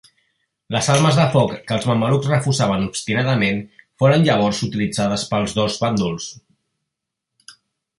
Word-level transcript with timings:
Les 0.75 0.87
armes 0.93 1.19
de 1.19 1.25
foc 1.35 1.53
que 1.67 1.75
els 1.75 1.85
mamelucs 1.91 2.31
refusaven 2.33 2.87
obstinadament, 2.87 3.63
foren 4.03 4.27
llavors 4.31 4.65
utilitzades 4.71 5.31
pels 5.35 5.59
dos 5.63 5.81
bàndols. 5.87 6.31